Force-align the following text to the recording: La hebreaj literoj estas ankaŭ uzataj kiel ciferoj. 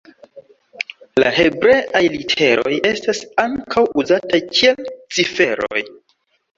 La 1.23 1.33
hebreaj 1.35 2.01
literoj 2.15 2.73
estas 2.95 3.23
ankaŭ 3.47 3.87
uzataj 4.05 4.45
kiel 4.59 4.93
ciferoj. 5.21 5.89